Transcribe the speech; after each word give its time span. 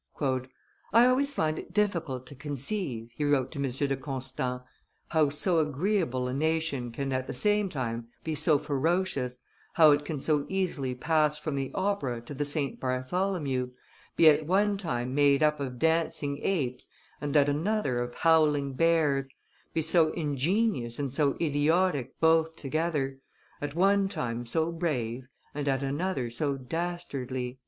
"I 0.93 1.05
always 1.05 1.31
find 1.35 1.59
it 1.59 1.75
difficult 1.75 2.25
to 2.25 2.33
conceive," 2.33 3.11
he 3.13 3.23
wrote 3.23 3.51
to 3.51 3.59
M. 3.63 3.69
de 3.69 3.95
Constant, 3.95 4.63
"how 5.09 5.29
so 5.29 5.59
agreeable 5.59 6.27
a 6.27 6.33
nation 6.33 6.91
can 6.91 7.13
at 7.13 7.27
the 7.27 7.35
same 7.35 7.69
time 7.69 8.07
be 8.23 8.33
so 8.33 8.57
ferocious, 8.57 9.37
how 9.73 9.91
it 9.91 10.03
can 10.03 10.19
so 10.19 10.47
easily 10.49 10.95
pass 10.95 11.37
from 11.37 11.53
the 11.55 11.69
opera 11.75 12.19
to 12.21 12.33
the 12.33 12.45
St. 12.45 12.79
Bartholomew, 12.79 13.73
be 14.15 14.27
at 14.27 14.47
one 14.47 14.75
time 14.75 15.13
made 15.13 15.43
up 15.43 15.59
of 15.59 15.77
dancing 15.77 16.39
apes 16.41 16.89
and 17.21 17.37
at 17.37 17.47
another 17.47 17.99
of 18.01 18.15
howling 18.15 18.73
bears, 18.73 19.29
be 19.71 19.83
so 19.83 20.11
ingenious 20.13 20.97
and 20.97 21.13
so 21.13 21.37
idiotic 21.39 22.19
both 22.19 22.55
together, 22.55 23.19
at 23.61 23.75
one 23.75 24.09
time 24.09 24.47
so 24.47 24.71
brave 24.71 25.27
and 25.53 25.67
at 25.67 25.83
another 25.83 26.31
so 26.31 26.57
dastardly." 26.57 27.59